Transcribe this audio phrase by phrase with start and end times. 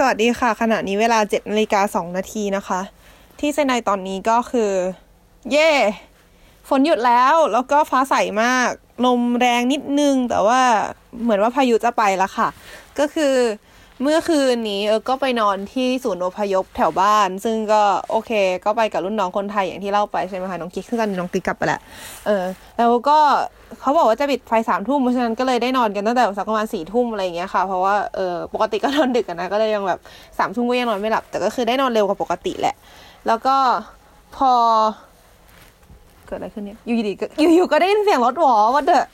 [0.00, 2.80] สวัสดีค่ะ ขณะนี้เวลาเจ็ดนาฬิกาสองนาทีนะคะ
[3.40, 4.72] ที่เซนไนตอนนี้ก็คือ
[5.50, 5.70] เย่
[6.68, 8.70] ฝนหยุดแล้วแล้วก็ฟ้าใสมาก
[9.04, 10.62] ลมแรงนิดนึง แต่ว่า
[11.22, 12.48] เหมือนว่าพายุจะไปแล้วค่ะ
[12.98, 13.34] ก็คือ
[14.02, 18.30] เมื่อคืนนี้เออก็ไปนอนที่ศูนย์อพยพแถวบ้าน ซึ่งก็โอเค
[18.64, 21.80] ก็ไปกับรุ่นน้องคนไทยอย่างที่เล่าไปใช่ไหมคะน้องกิ๊กซึ่งตอนนี้น้องกิ๊กกลับไปแล้ว
[22.26, 22.44] เออ
[22.76, 23.18] แล้วก็
[23.80, 30.00] เขาบอกว่าจะปิดไฟสามทุ่มเพราะฉะนั้นก็เลยได้นอนกันตั้งแต่สักประมาณสี่ทุ่มอะไรอย่างเงี้ยค่ะ เพราะว่าเออปกติก็นอนดึกนนะก็เลยยังแบบ
[30.38, 32.74] สามทุ่มก็ยังนอนไม่หลับ แต่ก็คือได้นอนเร็วกว่าปกติแหละ
[33.26, 33.56] แล้วก็
[34.36, 34.52] พอ
[36.28, 39.06] เกิดอะไรขึ้นเนี่ยอยู่ดีๆก็อยู่ๆก็ได้ยินเสียงรถหวอวัดเดอะ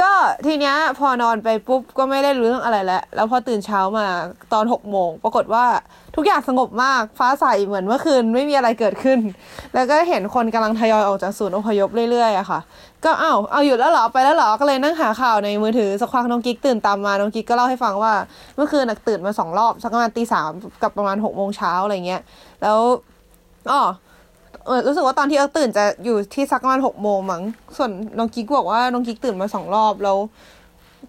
[0.00, 0.10] ก็
[0.46, 4.06] ทีเนี้ยพอนอนไปปุ๊บก็ไม่ได้รู้เรื่องอะไรแล้ว แล้วพอตื่นเช้ามา
[4.52, 5.64] ตอนหกโมงปรากฏว่า
[6.16, 9.18] ทุกอย่างสงบมากฟ้าใสเหมือนเมื่อคืนไม่มีอะไรเกิดขึ้น
[9.74, 12.60] แล้วก็เห็นคนกำลังทยอยออกจากศูนย์อพยพเรื่อยๆอะค่ะ
[13.04, 18.12] ก็อ้าวเอาหยุดแล้วเหรอไปแล้วเหรอก็เลยนั่งหาข่าวในมือถือสักพักน้องกิ๊กตื่นตามมาน้องกิ๊กก็เล่าให้ฟังว่า
[18.56, 20.50] เมื่อคืนตื่นมาสองรอบสักประมาณตีสาม
[20.82, 22.22] กับประมาณหกโมงเช้าอะไรเงี้ย
[22.62, 22.78] แล้ว
[23.70, 23.82] อ๋อ
[24.66, 27.42] เออรู้สึกว่าตอนที่เอิ๊กตื่นจะอยู่ที่สักประมาณหกโมงมั้ง
[27.76, 30.18] ส่วนน้องกิ๊กบอกว่าน้องกิ๊กตื่นมาสองรอบแล้ว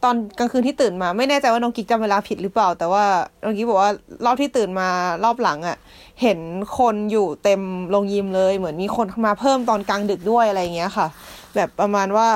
[0.04, 3.04] ตอนกลางคืนที่ตื่นมา ไม่แน่ใจว่าน้องกิ๊กจำเวลาผิดหรือเปล่า แต่ว่า
[3.44, 3.92] น้องกิ๊กบอกว่า
[4.26, 4.88] รอบที่ตื่นมา
[5.24, 5.78] รอบหลังอะ่ะ
[6.22, 6.40] เห็น
[6.78, 11.08] คนอยู่เต็มโรงยิมเลย เหมือนมีคนมาเพิ่มตอนกลางดึกด้วยอะไรเงี้ยค่ะ
[11.56, 12.30] แบบประมาณว่า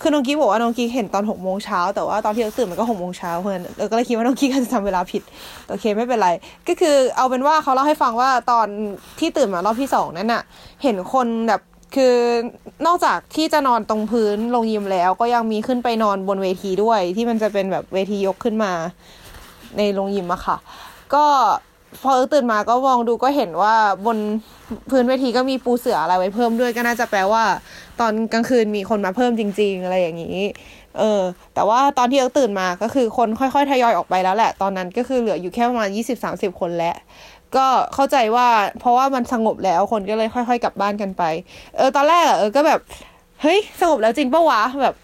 [0.00, 5.22] คือน้องกิ๊กบอกว่าน้องกิ๊กเห็นตอนหกโมงเช้าแต่ว่าตอนที่เร์กตื่นมันก็หกโมงเช้าเพื่อนเออก็เลยคิดว่าน้องกิ๊กอาจจะจำเวลาผิด
[5.68, 6.30] โอเคไม่เป็นไร
[6.68, 8.66] ก็คือเอาเป็นว่าเขาเล่าให้ฟังว่าตอน
[9.18, 10.42] ที่ตื่นมารอบที่สองนั้นน่ะ
[10.82, 11.60] เห็นคนแบบ
[11.94, 12.16] คือ
[12.86, 18.72] นอกจากที่จะนอนตรงพื้นลงยิมแล้ว ก็ยังมีขึ้นไปนอนบนเวทีด้วย ที่มันจะเป็นแบบเวทียกขึ้นมา
[19.78, 20.56] ในโรงยิมอะค่ะ
[21.14, 21.24] ก็
[22.02, 23.74] พอเออตื่นมาก็มองดูก็เห็นว่า
[24.06, 24.18] บน
[24.90, 27.44] พื้นเวทีก็มีปูเสืออะไรไว้เพิ่มด้วยก็น่าจะแปลว่า
[28.00, 30.40] ตอนกลางคืนมีคนมาเพิ่มจริง ๆ อะไรอย่างนี้
[30.98, 31.22] เออ
[31.54, 36.96] แต่ว่าตอนที่เอิร์กตื่นมาก็คือคนค่อยๆทยอยออกไปแล้วแหละ ตอนนั้นก็คือเหลืออยู่แค่ประมาณยี่สิบสามสิบคนแล้ว
[37.56, 38.48] ก็เข้าใจว่า
[38.80, 41.22] เพราะว่ามันสงบแล้วคนก็เลยค่อย ๆ กลับบ้านกันไป
[41.76, 42.80] เออตอนแรกเออก็แบบ
[43.42, 44.94] เฮ้ยสงบแล้วจริงปะวะแบบ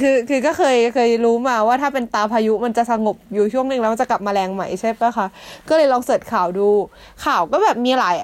[0.00, 5.26] คือคือก็เคยเคยรู้มาว่าถ้าเป็นตาพายุมันจะสงบอยู่ช่วงหนึ่งแล้วมันจะกลับมาแรงใหม่ใช่ปะคะ
[5.68, 6.68] ก็เลยลองเสิร์ชข่าวดู
[7.24, 8.16] ข่าวก็แบบมีหลาย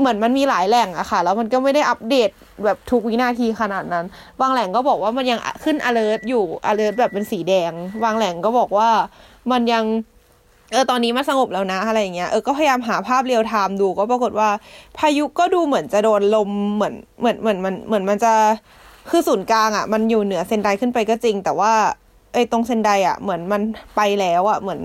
[0.00, 2.30] เหมือนมันมีหลายแหล่งอะค่ะ แล้วมันก็ไม่ได้อัปเดต
[2.64, 4.04] แบบทุกวินาทีขนาดนั้น
[4.40, 7.72] บางแหล่งก็บอกว่ามันยังขึ้น alert อยู่ alert แบบเป็นสีแดง
[8.04, 8.88] บางแหล่งก็บอกว่า
[9.52, 9.84] มันยัง
[10.72, 14.48] เออตอนนี้มันสงบแล้วนะอะไรอย่างเงี้ยเออก็พยายามหาภาพเรียลไทม์ดูก็ปรากฏว่า
[14.98, 18.34] พายุก็ดูเหมือนจะโดนลมเหมือนเหมือนเหมือนมันเหมือนมันจะ
[19.10, 21.72] คือศูนย์กลางอะมันอยู่เหนือเซนไดขึ้นไปก็จริง แต่ว่า
[22.34, 23.62] ไอ้ตรงเซนไดอะเหมือนมัน
[23.96, 24.80] ไปแล้วอะเหมือน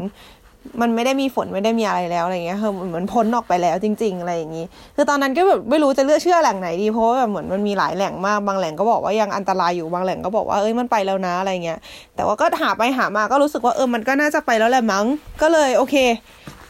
[0.82, 4.66] มันไม่ได้มีฝนไม่ได้มีอะไรแล้วอะไรเงี้ยคือเหมือนพ้นออกไปแล้วจริง ๆ อะไรอย่างงี้
[4.96, 11.80] คือตอนนั้นก็แบบไม่รู้จะเลือกเชื่อแหล่งไหนดีเพราะว่าแบบเหมือนมันมีหลายแหล่งมากบางแหล่งก็บอกว่ายังอันตรายอยู่บางแหล่งก็บอกว่าเอ้ยมันไปแล้วนะอะไรเงี้ย
[12.16, 15.06] แต่ว่าก็หาไปหามาก็รู้สึกว่าเออมันก็น่าจะไปแล้วแหละมั้ง
[15.42, 15.96] ก็เลยโอเค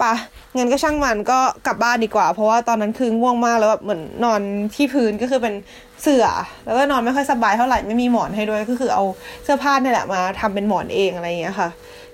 [0.02, 0.14] ปะ
[0.56, 4.42] เงั้นก็ช่างมันก็กลับบ้านดีกว่า เพราะว่าตอนนั้นคือง่วงมากแล้วแบบเหมือนนอน
[4.76, 5.54] ที่พื้นก็คือเป็น
[6.02, 6.26] เสื่อ
[6.66, 9.04] แล้วก็นอนไม่ค่อยสบายเท่าไหร่ไม่มีหมอนให้ด้วยก็คือเอา
[9.44, 11.70] เสื้อผ้าเนี่ยแหละมาทำเป็นหมอนเองอะไรอย่างเงี้ยค่ะ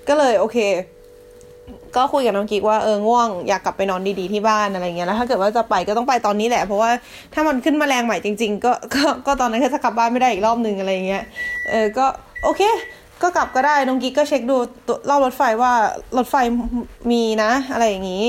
[0.08, 0.58] ก็เลยโอเค
[1.96, 6.90] ก็คุยกับน้องกิ๊กว่าเออง่วงอยากกลับไปนอนดีๆที่บ้านอะไรเงี้ยแล้วถ้าเกิดว่าจะไปก็ต้องไปตอนนี้แหละ เพราะว่า
[7.34, 11.24] ถ้ามันขึ้นมาแรงใหม่จริง ๆ ก็ก็ก็ตอนนั้นก็จะกลับบ้านไม่ได้อีกรอบนึงอะไรเงี้ย
[11.70, 12.06] เออก็
[12.44, 12.62] โอเค
[13.22, 14.56] ก็กลับก็ได้น้องกิ๊กก็เช็คดู
[14.86, 15.72] ตัวรอบรถไฟว่า
[16.16, 16.34] รถไฟ
[17.10, 18.24] มีนะ อะไรอย่างนี้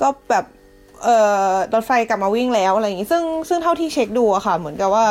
[0.00, 0.44] ก็แบบ
[1.04, 1.16] เอ่
[1.50, 5.06] อรถไฟกลับมาวิ่งแล้วอะไรอย่างงี้ซึ่งซึ่งเท่าที่เช็คดูอะค่ะ เหมือนกับว่า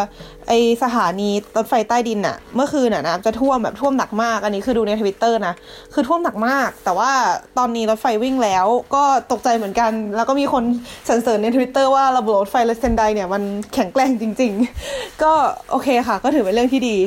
[0.48, 5.54] ไอ้สถานีรถไฟใต้ดินอะเมื่อคืนอะนะจะท่วมแบบท่วมหนักมาก อันนี้คือดูในทวิตเตอร์นะ
[5.94, 7.12] คือท่วมหนักมาก แต่ว่า
[7.58, 10.64] ตอนนี้รถไฟวิ่งแล้ว ก็ตกใจเหมือนกัน แล้วก็มีคน
[11.08, 14.54] สรรเสริญในทวิตเตอร์ว่าระบบรถไฟเลสเซนไดเนี่ยมันแข็งแกร่งจริง
[14.88, 15.34] ๆ ก็
[15.72, 16.98] โอเคค่ะ ก็ถือเป็นเรื่องที่ดี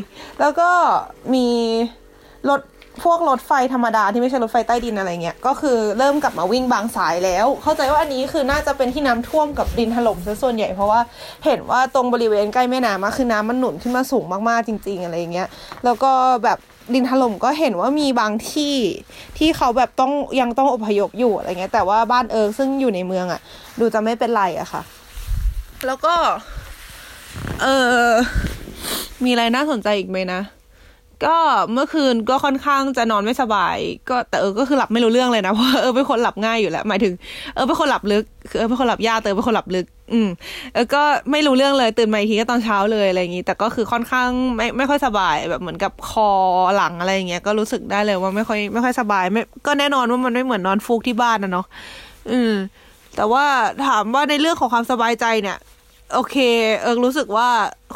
[0.40, 0.70] แล้วก็
[1.34, 1.46] มี
[2.50, 2.60] รถ
[3.02, 11.00] พวกรถไฟธรรมดาที่ไม่ใช่รถไฟใต้ดินอะไรเงี้ย ก็คือเริ่มกลับมาวิ่งบางสายแล้ว เข้าใจว่าอันนี้คือน่าจะเป็นที่น้ำท่วมกับดินถล่มซะส่วนใหญ่ เพราะว่า
[11.44, 15.48] เห็นว่าตรงบริเวณใกล้แม่น้ำอะคือน้ำมันหนุนขึ้นมาสูงมากๆจริง ๆ อะไรเงี้ย
[15.84, 16.12] แล้วก็
[16.44, 16.58] แบบ
[16.94, 18.74] ดินถล่มก็เห็นว่ามีบางที่
[19.38, 23.40] ที่เขาแบบต้องยังต้องอพยพอยู่อะไรเงี้ย แต่ว่าบ้านเอิร์กซึ่งอยู่ในเมืองอะ
[23.80, 24.82] ดูจะไม่เป็นไรอะค่ะ
[25.86, 26.14] แล้วก็
[27.62, 27.66] เอ
[28.08, 28.12] อ
[29.24, 30.40] มีอะไรน่าสนใจอีกไหมนะ
[31.24, 31.36] ก็
[31.72, 33.76] เมื่อคืนก็ค่อนข้างจะนอนไม่สบาย
[34.08, 37.14] ก็แต่เออก็คือหลับไม่รู้เรื่องเลยนะเพราะเออเป็นคนหลับง่ายอยู่แล้วหมายถึง
[37.54, 40.28] เออเป็นคนหลับลึกคือเออเป็นคนหลับยากแต่เออเป็นคนหลับลึก อืม
[40.74, 46.28] เออก็ไม่รู้เรื่องเลยตื่นมาอีกทีก็ตอนเช้าเลยอะไรอย่างงี้ แต่ก็คือค่อนข้างไม่ไม่ค่อยสบายแบบเหมือนกับคอ
[46.76, 51.66] หลังอะไรอย่างเงี้ยก็รู้สึกได้เลยว่าไม่ค่อยไม่ค่อยสบายไม่ก็แน่นอนว่ามันไม่เหมือนนอนฟูกที่บ้านนะเนาะ
[52.30, 52.52] อืม
[53.16, 53.44] แต่ว่า
[53.86, 55.58] ถามว่าในเรื่องของความสบายใจเนี่ย
[56.14, 56.36] โอเค
[56.82, 57.48] เออรู้สึกว่า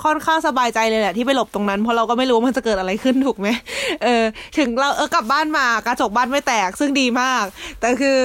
[0.04, 3.48] ค่อนข้างสบายใจเลยแหละที่ไปหลบตรงนั้น เพราะเราก็ไม่รู้ว่ามันจะเกิดอะไรขึ้นถูกไหม
[4.02, 4.24] เออ
[4.58, 7.44] ถึงเราเออกลับบ้านมากระจกบ้านไม่แตกซึ่งดีมาก
[7.80, 8.18] แต่คือ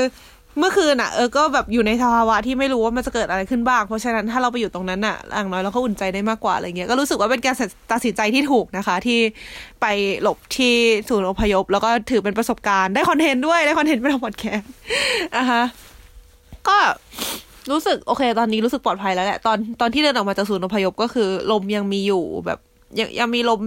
[0.60, 7.56] เมื่อคืนอะเออก็แบบอยู่ในสภาวะที่ไม่รู้ว่ามันจะเกิดอะไรขึ้นบ้าง เพราะฉะนั้นถ้าเราไปอยู่ตรงนั้นอะอย่างน้อยเราก็อุ่นใจได้มากกว่าอะไรเงี้ยก็รู้สึกว่าเป็นการ
[7.92, 9.20] ตัดสินใจที่ถูกนะคะ ที่
[9.82, 9.86] ไป
[10.22, 10.76] หลบที่
[11.10, 14.72] ศูนย์อพยพ แล้วก็ถือเป็นประสบการณ์ได้คอนเทนต์ด้วยได้คอนเทนต์เป็นพอดแคสต์
[15.38, 15.64] อะฮะ
[16.68, 16.78] ก็
[17.69, 22.60] รู้สึกโอเค ตอนนี้รู้สึกปลอดภัยแล้วแหละตอนตอนที่เดินออกมาจากศูนย์อพยพก็คือ ลมยังมีอยู่แบบ
[23.00, 23.62] ยังยังมีลม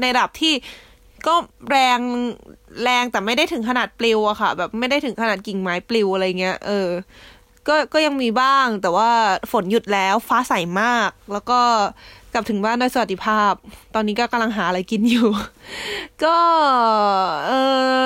[0.00, 0.54] ในระดับที่
[1.26, 1.34] ก็
[1.70, 2.00] แรง
[2.82, 6.88] แรงแต่ไม่ได้ถึงขนาดปลิวอะค่ะ แบบไม่ได้ถึงขนาดกิ่งไม้ปลิวอะไรเงี้ยเออ
[7.68, 9.10] ก็ก็ยังมีบ้างแต่ว่า
[9.52, 11.60] ฝนหยุดแล้วฟ้าใสมาก แล้วก็
[12.32, 13.52] กลับถึงบ้านด้วยสวัสดิภาพ
[13.94, 15.28] ตอนนี้ก็กำลังหาอะไรกินอยู่
[16.24, 16.36] ก็
[17.46, 17.52] เอ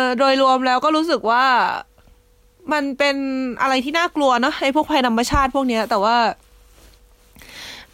[0.00, 1.44] อโดยรวมแล้วก็รู้สึกว่า
[2.72, 3.16] มันเป็น
[3.60, 6.16] อะไรที่น่ากลัวเนาะไอ้พวกภัยธรรมชาติพวกเนี้ย แต่ว่า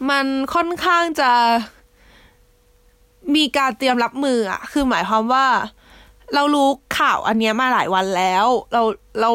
[0.09, 1.31] มันค่อนข้างจะ
[3.35, 5.45] มีการเตรียมรับมืออะคือหมายความว่า
[6.33, 8.81] เรารู้ข่าวอันเนี้ยมาหลายวันแล้ว เรา
[9.21, 9.31] เรา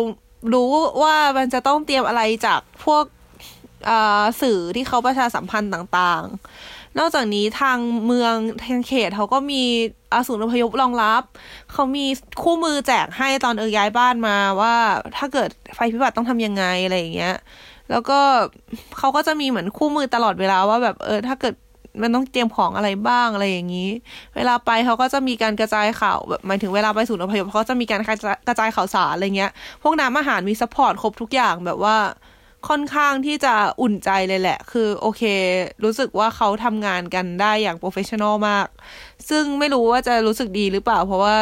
[0.53, 0.71] รู้
[1.03, 3.05] ว่ามันจะต้องเตรียมอะไรจากพวก
[4.43, 6.23] สื่อที่เขาประชาสัมพันธ์ต่าง
[6.61, 8.35] ๆ นอกจากนี้ทางเมือง
[8.65, 9.63] ทางเขตเขาก็มี
[10.13, 11.23] อาศูนย์อพยพรองรับ
[11.73, 12.07] เขามี
[12.43, 14.75] คู่มือแจกให้ตอนเออย้ายบ้านมาว่า
[15.17, 17.35] ถ้าเกิดไฟพิบัติต้องทำยังไงอะไรอย่างเงี้ย
[17.91, 18.21] แล้วก็
[18.99, 21.55] เขาก็จะมีเหมือนคู่มือตลอดเวลาว่าแบบเออถ้าเกิด
[22.03, 23.91] มันต้องเตรียมของอะไรบ้างอะไรอย่างนี้
[24.37, 28.01] เวลาไปเขาก็จะมีการกระจายข่าวแบบหมายถึงเวลาไปศูนย์อพยพเขาจะมีการ
[28.49, 29.53] กระจายข่าวสารอะไรเงี้ย
[29.83, 31.97] พวกน้ำอาหารมี support ครบทุกอย่างแบบว่า
[32.69, 35.23] ค่อนข้างที่จะอุ่นใจเลยแหละ คือโอเค
[35.85, 38.67] รู้สึกว่าเขาทำงานกันได้อย่าง professional มาก
[39.31, 41.37] ซึ่งไม่รู้ว่าจะรู้สึกดีหรือเปล่า เพราะว่า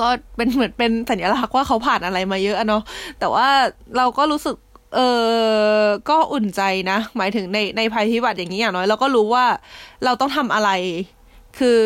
[0.00, 2.82] ก็เป็นเหมือนเป็นสัญลักษณ์ว่าเขาผ่านอะไรมาเยอะเนาะ
[3.18, 3.48] แต่ว่า
[3.96, 4.56] เราก็รู้สึก
[4.94, 5.00] เอ
[5.82, 9.46] อก็อุ่นใจนะ หมายถึงในในภัยพิบัติอย่างนี้อย่างน้อยเราก็รู้ว่า
[10.04, 10.70] เราต้องทำอะไร
[11.58, 11.80] คือ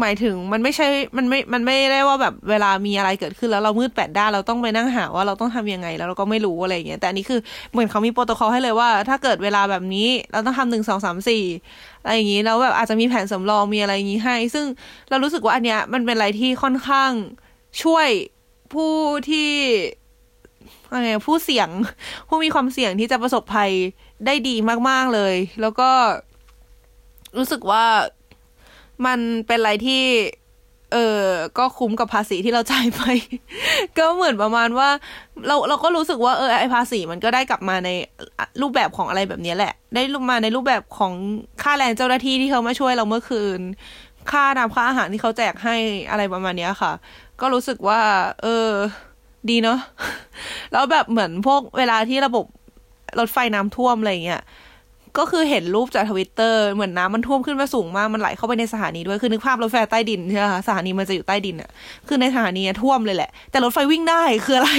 [0.00, 0.86] หมายถึงมันไม่ใช่
[1.16, 7.40] มันไม่ มันไม่ได้ว่าแบบเวลามีอะไรเกิดขึ้นแล้วเรามืดแปดด้านเราต้องไปนั่งหาว่าเราต้องทำยังไงแล้วเราก็ไม่รู้อะไรเงี้ย แต่อันนี้คือ
[7.72, 11.44] เหมือนเขามีโปรโตคอลให้เลยว่า ถ้าเกิดเวลาแบบนี้เราต้องทำหนึ่งสองสามสี่
[12.02, 14.66] อะไรอย่างนี้แล้วแบบอาจจะมีแผนสำรองมีอะไรอย่างนี้ให้ ซึ่ง
[15.10, 17.10] เรารู้สึกว่าอันเนี้ยมันเป็นอะไรที่ค่อนข้าง
[17.82, 18.08] ช่วย
[18.72, 18.94] ผู้
[19.30, 19.50] ที่
[20.92, 21.68] อะไรผู้เสี่ยง
[22.28, 23.70] ผู้มีความเสี่ยงที่จะประสบภัย
[24.26, 24.54] ได้ดี
[24.88, 25.90] มาก ๆเลย แล้วก็
[27.36, 27.84] รู้สึกว่า
[29.06, 30.02] มันเป็นอะไรที่
[30.92, 31.24] เออ
[31.58, 33.02] ก็คุ้มกับภาษีที่เราจ่ายไป
[33.98, 34.88] ก็เหมือนประมาณว่า
[35.46, 37.90] เราเราก็รู้สึกว่าเออไอภาษีมันก็ได้กลับมาใน
[38.62, 41.12] รูปแบบของอะไรแบบนี้แหละ ได้ลงมาในรูปแบบของ
[41.62, 43.60] ค่าแรงเจ้าหน้าที่ที่เขามาช่วยเราเมื่อคืน
[44.30, 45.76] ค่าน้ำค่าอาหารที่เขาแจกให้
[46.10, 46.92] อะไรประมาณนี้ค่ะ
[47.40, 48.00] ก็รู้สึกว่า
[48.42, 48.68] เออ
[49.50, 49.78] ดีเนาะ
[50.72, 52.44] แล้วแบบเหมือนพวกเวลาที่ระบบ
[53.18, 54.42] รถไฟน้ำท่วมอะไรเงี้ย
[55.18, 61.70] ก็คือเห็นรูปจากทวิตเตอร์เหมือนน้ำมันท่วมขึ้นมาสูงมากมันไหลเข้าไปในสถานีด้วยคือนึกภาพรถไฟใต้ดินใช่ไหมคะสถานีมันจะอยู่ใต้ดินอะ
[62.08, 64.70] คือในสถานีท่วมเลยแหละ แต่รถไฟวิ่งได้คืออะไร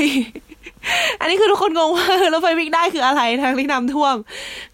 [1.19, 4.15] อันนี้คือทุกคนงงว่ารถไฟวิ่งได้คืออะไรทางที่น้ำท่วม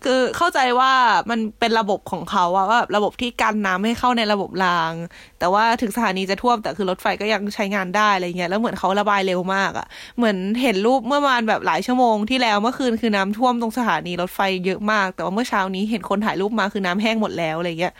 [0.03, 0.91] คือเข้าใจว่า
[1.29, 4.93] มันเป็นระบบของเขาว่าระบบที่กันน้ำให้เข้าในระบบราง
[5.39, 9.87] แต่ว่าถึงสถานีจะท่วมแต่คือรถไฟก็ยังใช้งานได้อะไรเงี้ยแล้วเหมือนเขาระบายเร็วมากอะ่ะ
[10.17, 17.93] เหมือนเห็นรูปเมื่อวานแบบหลายชั่วโมงที่แล้วเมื่อคืนคือน้ำท่วมตรงสถานีรถไฟเยอะมาก แต่ว่าเมื่อเช้านี้เห็นคนถ่ายรูปมาคือน้ำแห้งหมดแล้วอะไรเงี้ย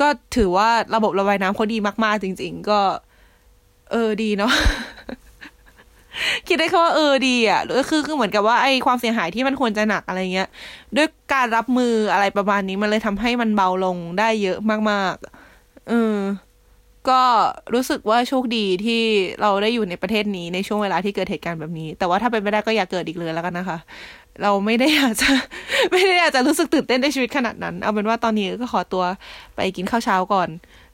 [0.00, 2.80] ก็ถือว่าระบบระบายน้ำเขาดีมากๆ จริง ๆ ก็
[3.90, 4.52] เออดีเนาะ
[6.48, 10.48] คิดได้แค่ว่าเออดีอะคือคือเหมือนกับว่าไอความเสียหายที่มันควรจะหนักอะไรเงี้ย
[10.96, 14.58] ด้วยการรับมืออะไรประมาณนี้มันเลยทำให้มันเบาลงได้เยอะ
[14.90, 16.16] มากๆเออ
[17.10, 17.22] ก็
[17.74, 19.02] รู้สึกว่าโชคดีที่
[19.40, 23.78] เราได้อยู่ในประเทศนี้ในช่วงเวลาที่เกิดเหตุการณ์แบบนี้ แต่ว่าถ้าเป็นไม่ได้ก็อย่าเกิดอีกเลยแล้วกันนะคะ
[24.42, 25.30] เราไม่ได้อยากจะ
[25.92, 29.04] ไม่ได้อยากจะรู้สึกตื่นเต้นในชีวิตขนาดนั้น เอาเป็นว่าตอนนี้ก็ขอตัว
[29.54, 30.48] ไปกินข้าวเช้าก่อน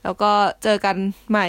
[0.05, 0.31] แล้วก็
[0.63, 0.97] เจอกัน
[1.31, 1.49] ใหม่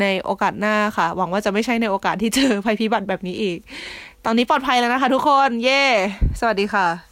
[0.00, 3.58] ในโอกาสหน้าค่ะ หวังว่าจะไม่ใช่ในโอกาสที่เจอภัยพิบัติแบบนี้อีก
[4.24, 5.82] ตอนนี้ปลอดภัยแล้วนะคะทุกคน เย่
[6.40, 7.09] สวัสดีค่ะ